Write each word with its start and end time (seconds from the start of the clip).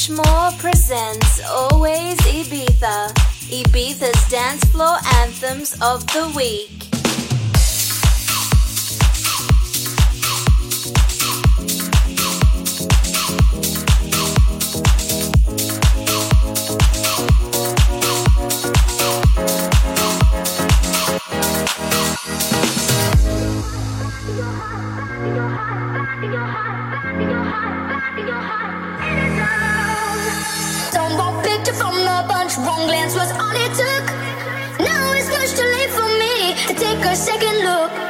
Richmore 0.00 0.58
presents 0.58 1.42
Always 1.46 2.16
Ibiza, 2.20 3.12
Ibiza's 3.52 4.30
dance 4.30 4.64
floor 4.70 4.96
anthems 5.16 5.76
of 5.82 6.06
the 6.06 6.32
week. 6.34 6.86
Your 24.32 25.44
heart, 25.50 26.22
your 26.22 27.44
heart, 27.44 28.18
your 28.18 28.40
heart. 28.40 28.99
such 32.50 32.66
wrong 32.66 32.86
glance 32.86 33.14
was 33.14 33.30
all 33.32 33.54
it 33.54 33.74
took. 33.74 34.06
Now 34.80 35.12
it's 35.12 35.28
much 35.28 35.50
too 35.58 35.66
late 35.66 35.90
for 35.90 36.08
me 36.18 36.54
to 36.68 36.74
take 36.74 37.04
a 37.04 37.14
second 37.14 37.64
look. 37.64 38.09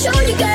show 0.00 0.18
you 0.22 0.34
guys. 0.38 0.49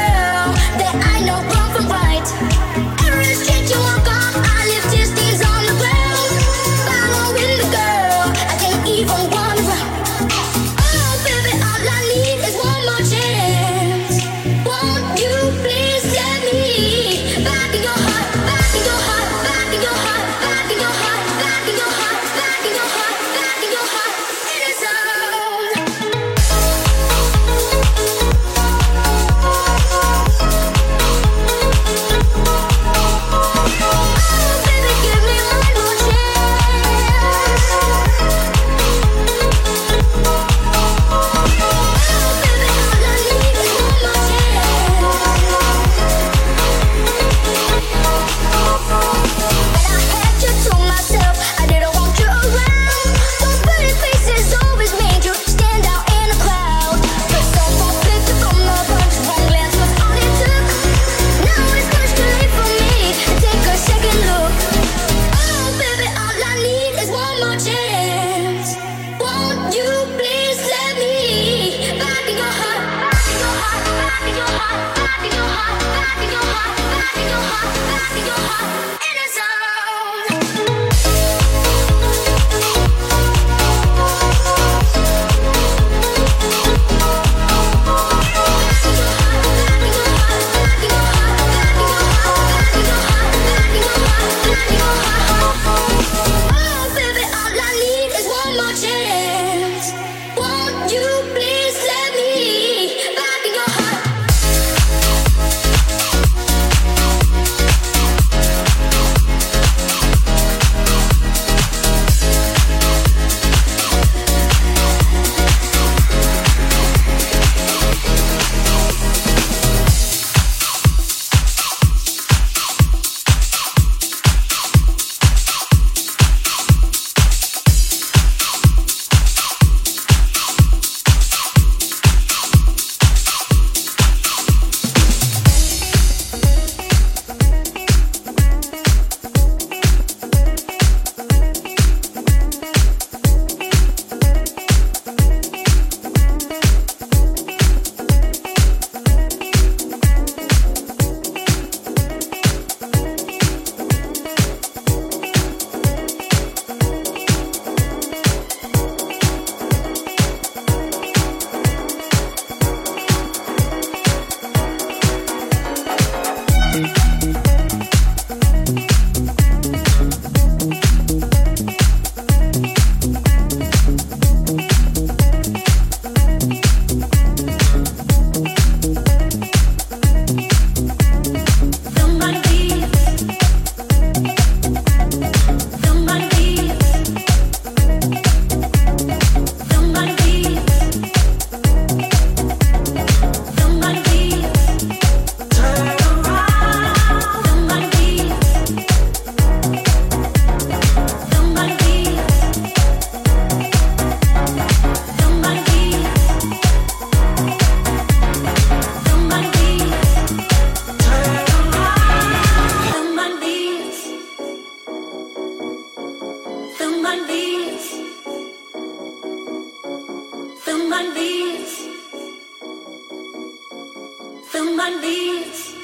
feel 224.56 224.74
my 224.74 224.90
knees 225.02 225.76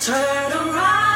turn 0.00 0.52
around. 0.52 1.07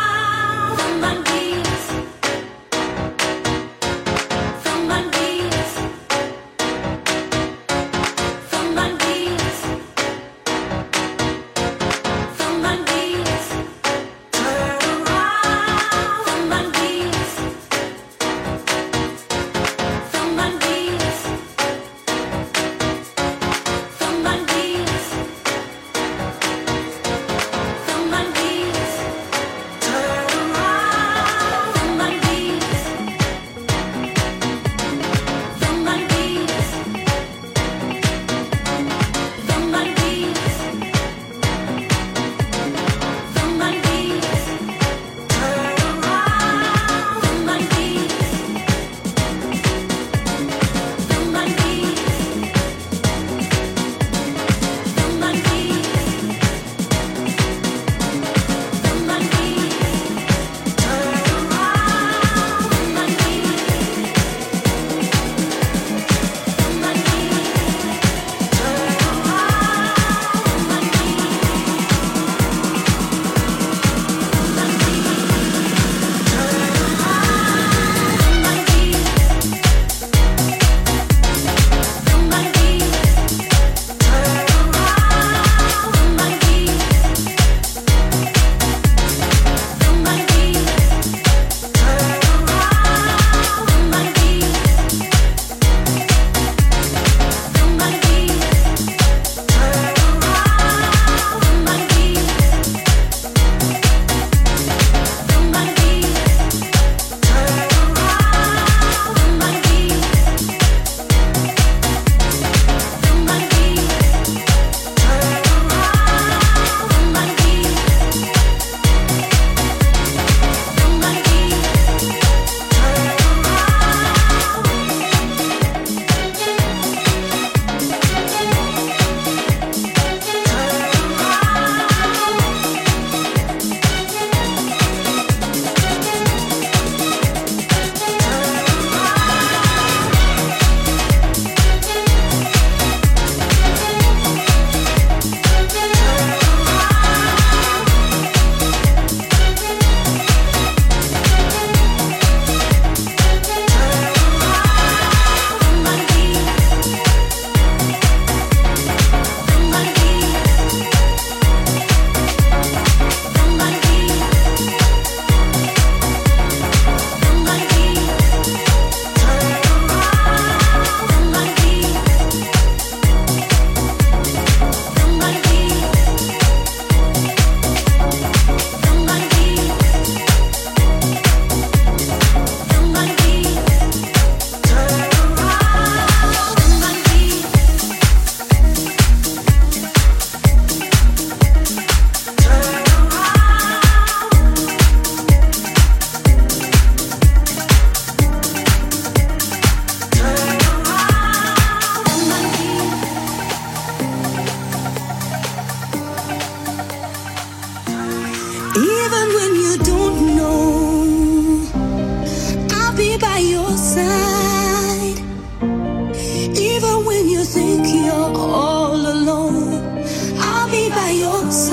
Thank 221.13 221.72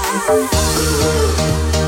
Oh, 0.00 1.87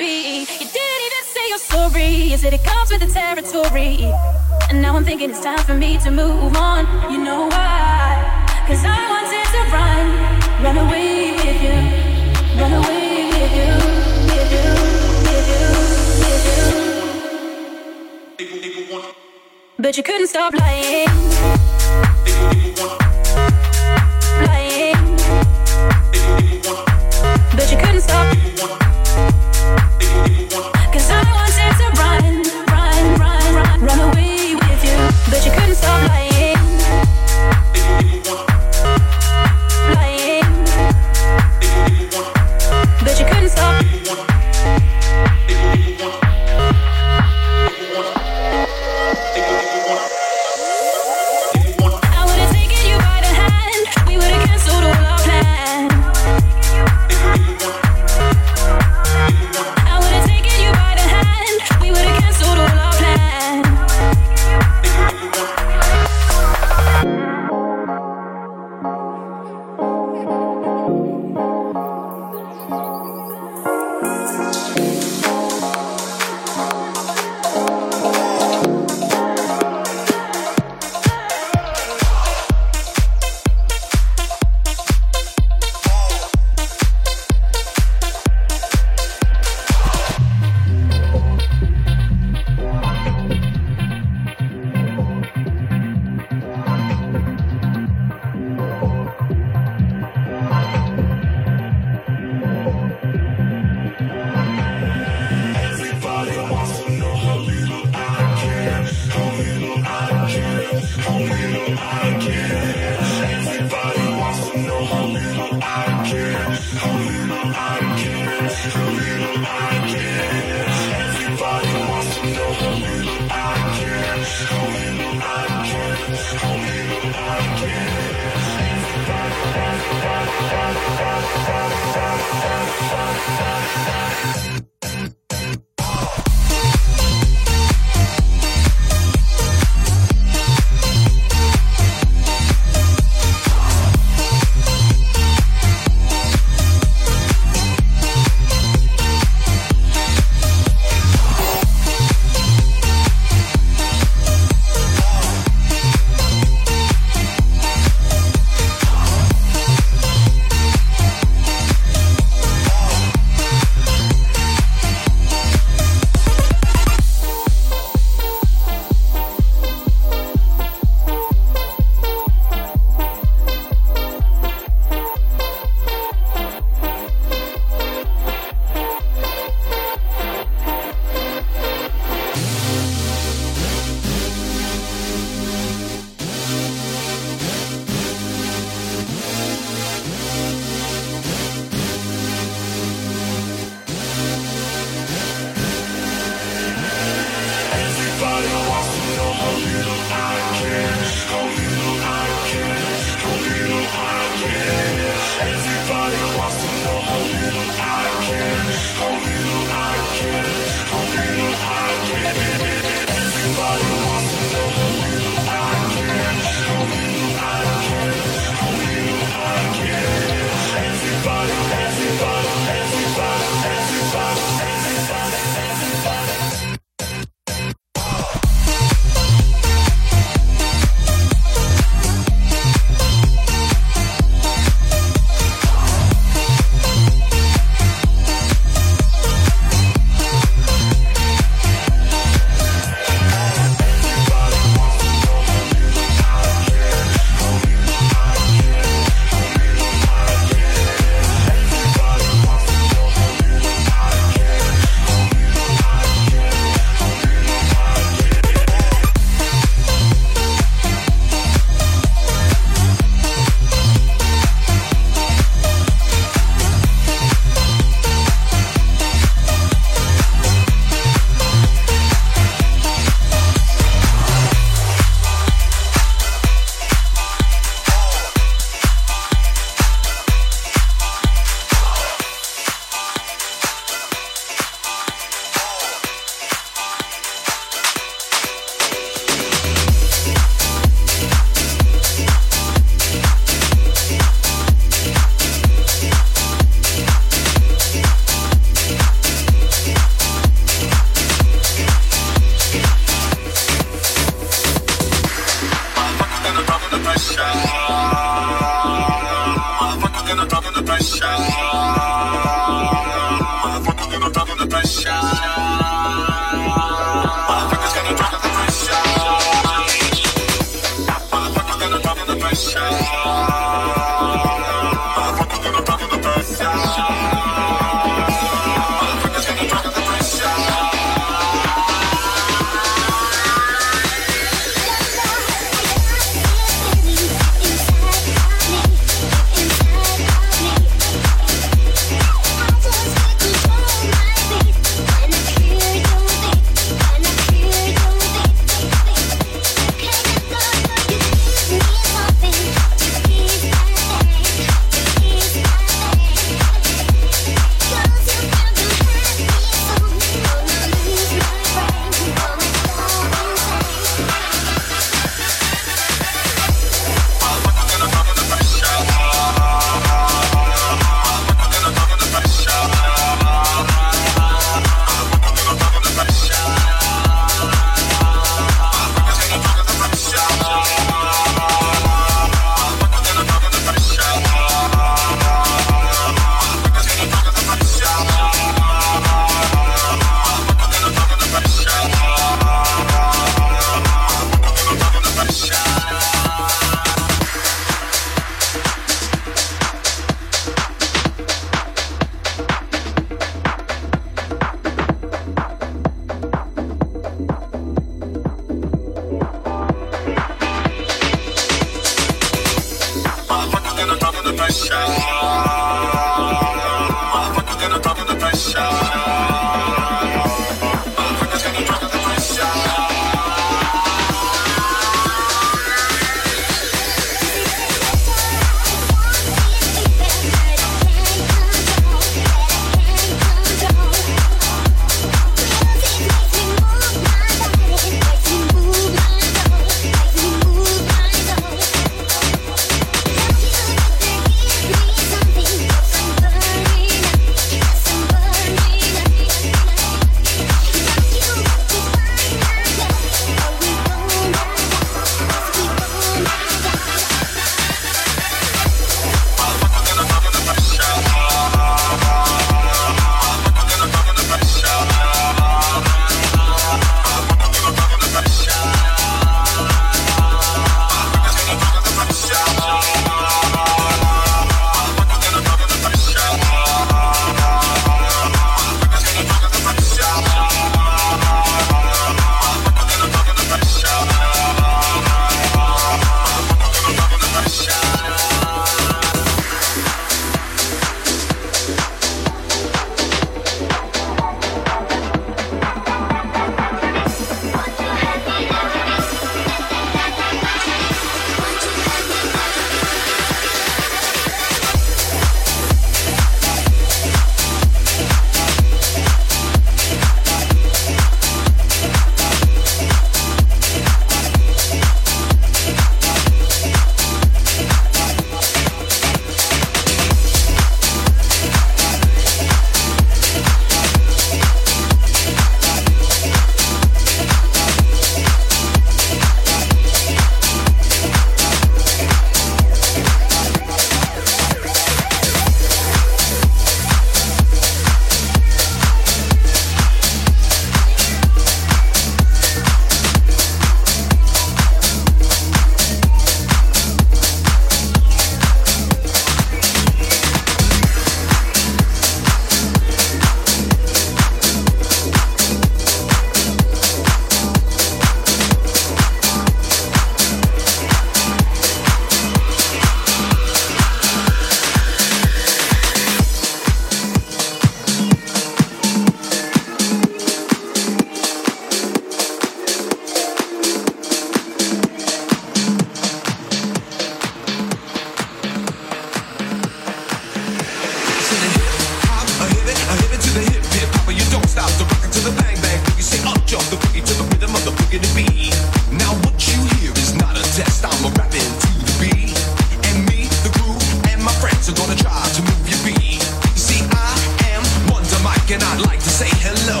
and 598.72 598.82
I'd 598.82 599.04
like 599.04 599.20
to 599.20 599.28
say 599.28 599.48
hello. 599.60 600.00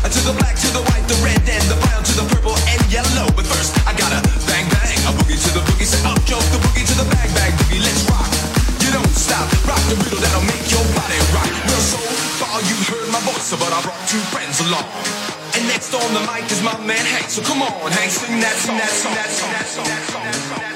Uh, 0.00 0.08
to 0.08 0.20
the 0.24 0.32
black, 0.40 0.56
to 0.56 0.68
the 0.72 0.80
white, 0.88 1.04
the 1.04 1.18
red, 1.20 1.36
and 1.44 1.64
the 1.68 1.76
brown, 1.84 2.00
to 2.00 2.14
the 2.16 2.24
purple 2.32 2.56
and 2.72 2.80
yellow. 2.88 3.28
But 3.36 3.44
first, 3.44 3.76
I 3.84 3.92
gotta 3.92 4.24
bang 4.48 4.64
bang, 4.72 4.96
a 5.04 5.12
boogie 5.12 5.36
to 5.36 5.50
the 5.52 5.62
boogie, 5.68 5.84
say 5.84 6.00
up 6.08 6.16
joke 6.24 6.44
the 6.48 6.60
boogie 6.64 6.88
to 6.88 6.96
the 6.96 7.04
bang 7.12 7.28
bang 7.36 7.52
boogie. 7.60 7.84
Let's 7.84 8.08
rock. 8.08 8.24
You 8.80 8.88
don't 8.96 9.12
stop, 9.12 9.44
rock 9.68 9.82
the 9.92 10.00
riddle 10.00 10.16
that'll 10.16 10.48
make 10.48 10.64
your 10.72 10.86
body 10.96 11.20
rock. 11.36 11.50
Well, 11.68 11.84
so 11.84 12.00
far 12.40 12.56
you 12.64 12.76
heard 12.88 13.08
my 13.12 13.20
voice, 13.28 13.52
but 13.52 13.68
I 13.68 13.84
brought 13.84 14.00
two 14.08 14.22
friends 14.32 14.64
along. 14.64 14.88
And 15.52 15.68
next 15.68 15.92
on 15.92 16.08
the 16.16 16.24
mic 16.24 16.48
is 16.48 16.64
my 16.64 16.76
man 16.88 17.04
Hank. 17.04 17.28
So 17.28 17.44
come 17.44 17.60
on, 17.60 17.92
Hank, 17.92 18.08
sing 18.08 18.40
that 18.40 18.56
song, 18.64 18.80
that 18.80 18.92
song, 18.96 19.12
that 19.12 19.28
song, 19.28 19.52
that 19.52 19.66
song. 19.68 19.84
That 19.84 20.04
song, 20.08 20.24
that 20.24 20.72
song. 20.72 20.75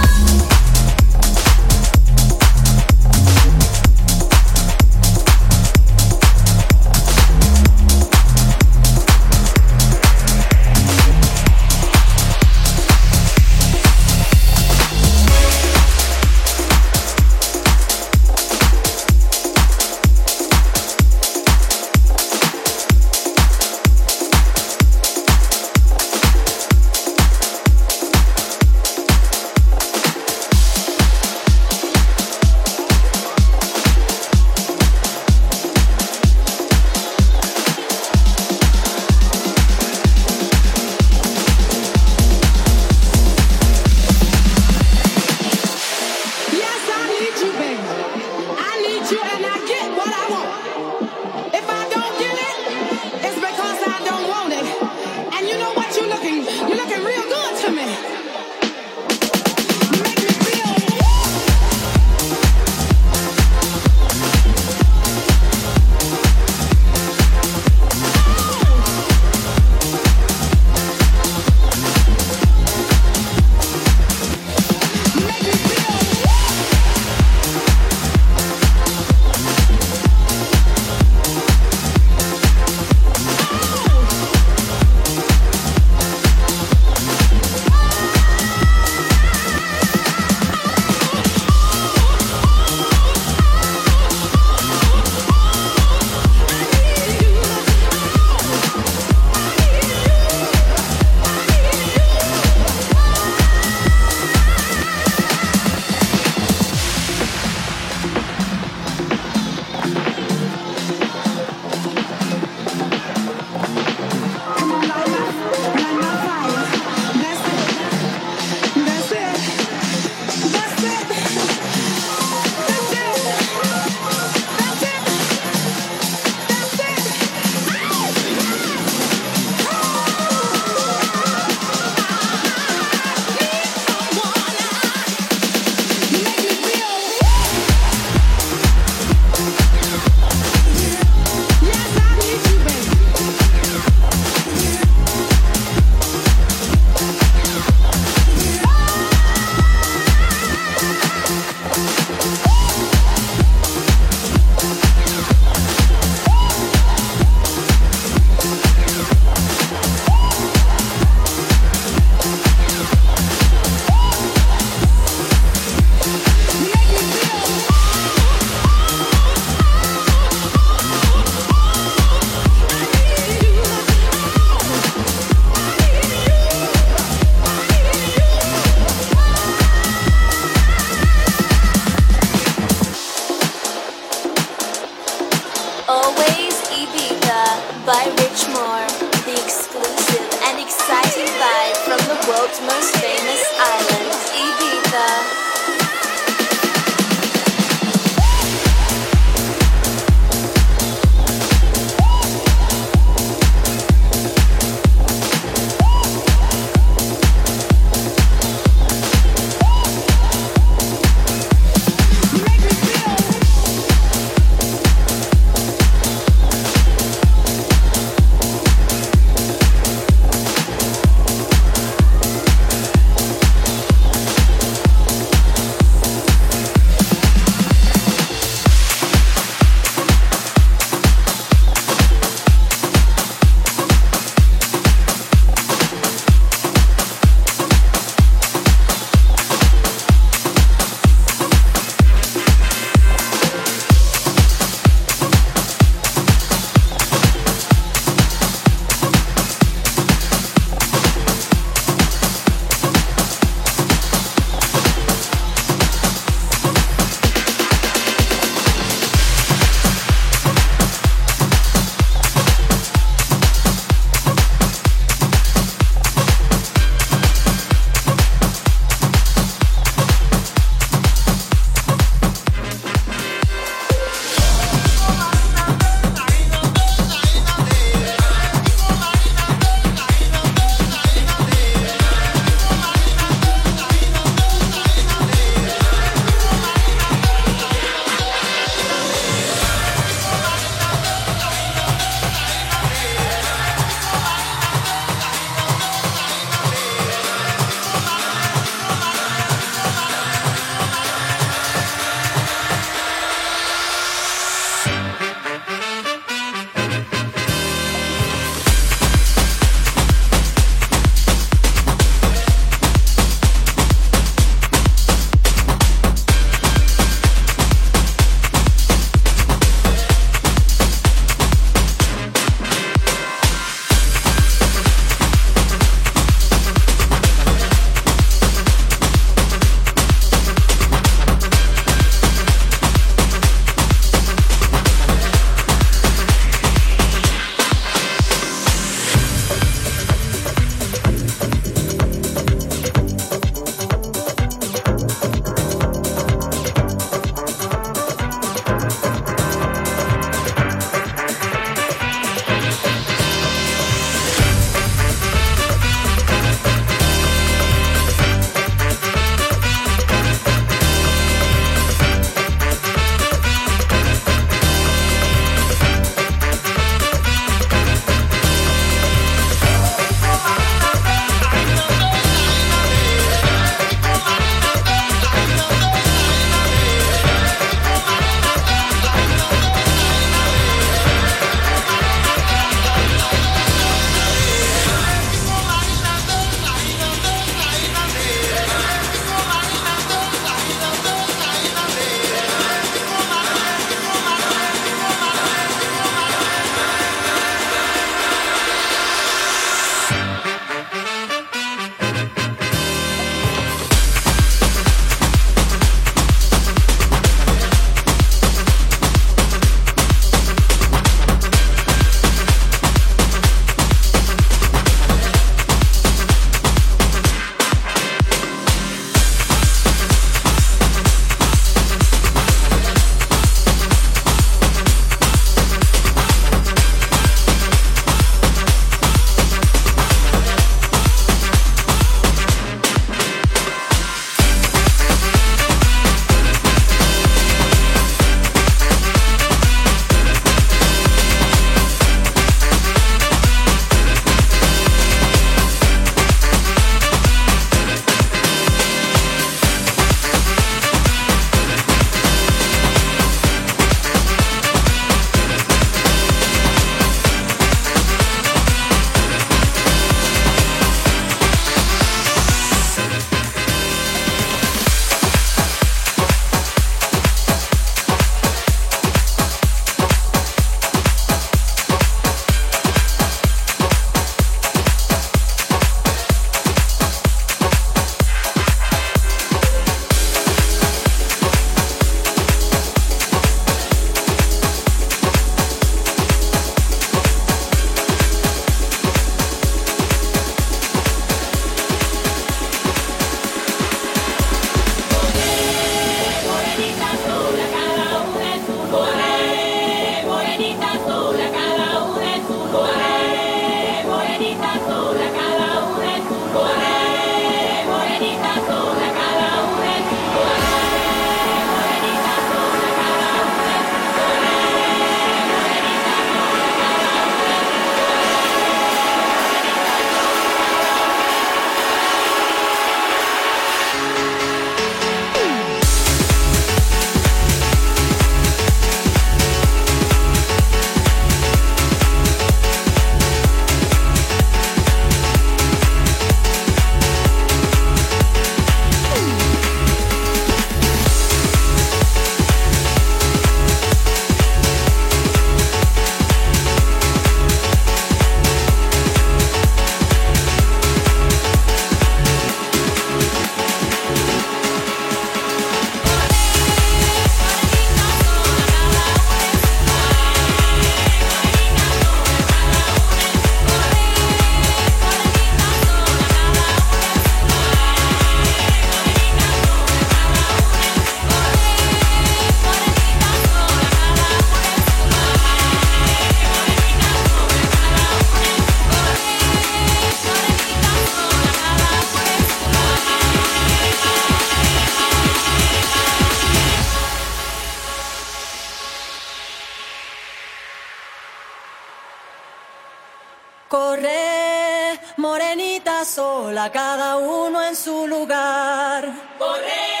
cada 596.69 597.17
uno 597.17 597.63
en 597.63 597.75
su 597.75 598.07
lugar. 598.07 599.09
Corre, 599.39 600.00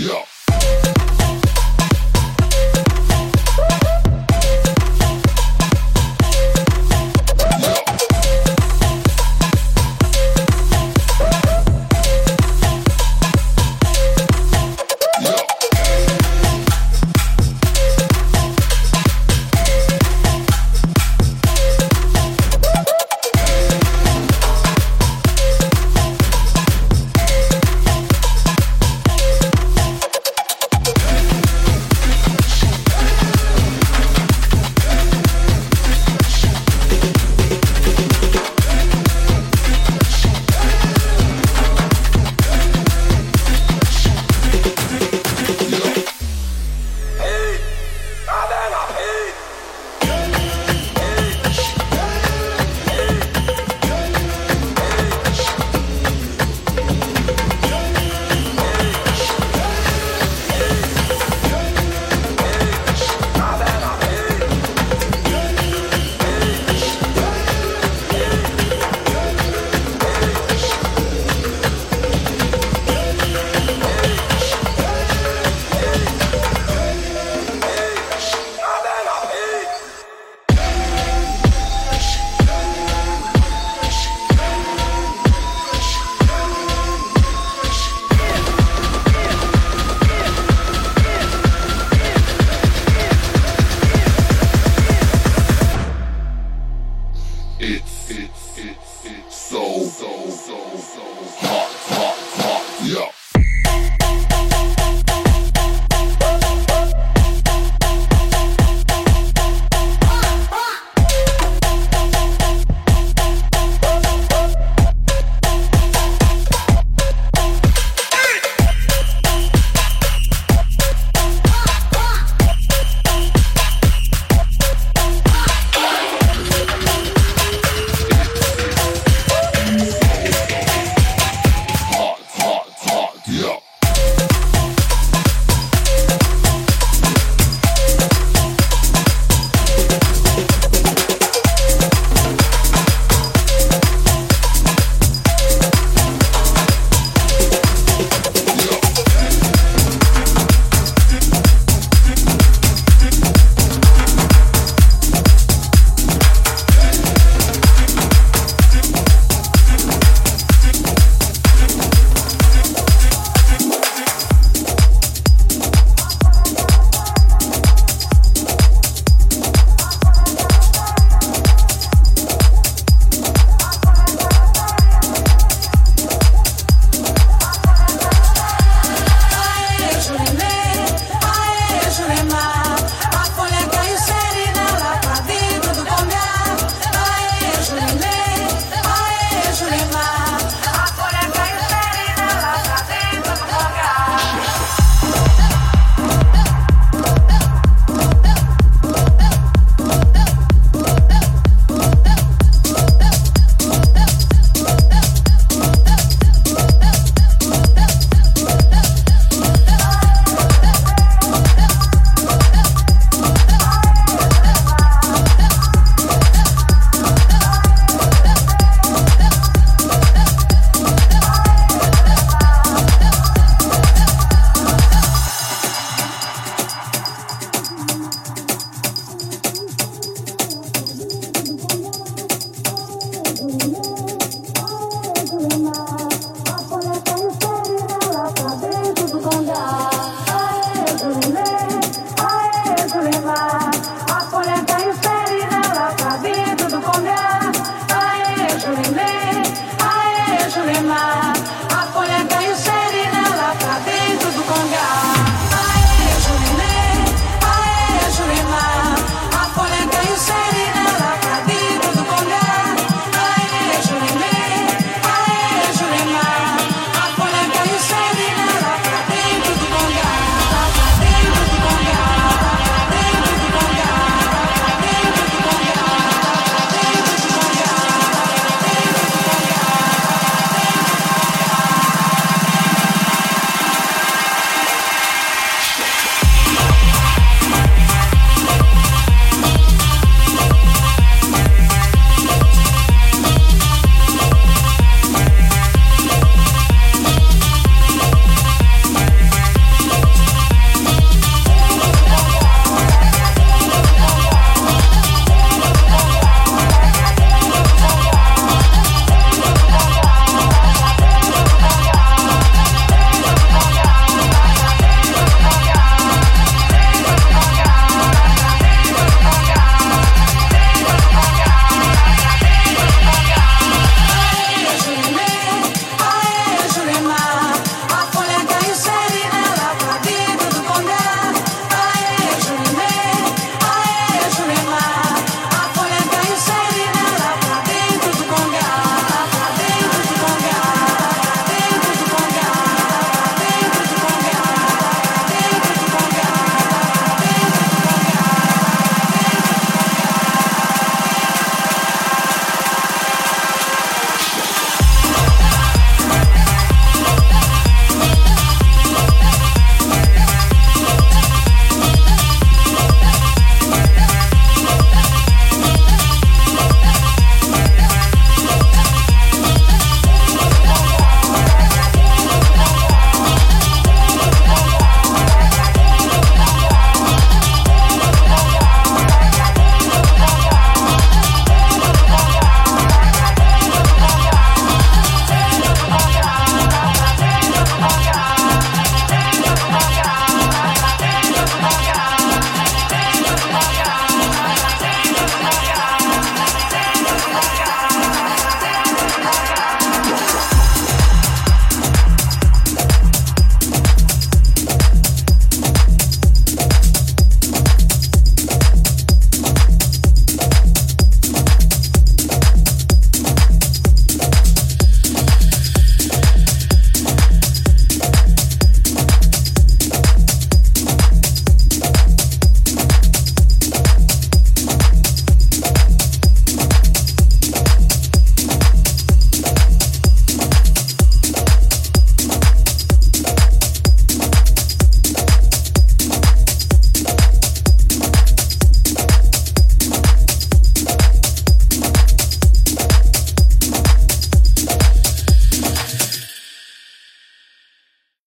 Yeah. 0.00 0.29